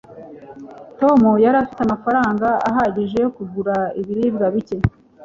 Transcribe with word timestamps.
tom 0.99 1.21
yari 1.43 1.57
afite 1.63 1.81
amafaranga 1.83 2.47
ahagije 2.69 3.17
yo 3.23 3.29
kugura 3.37 3.75
ibiribwa 3.99 4.45
bike 4.53 4.77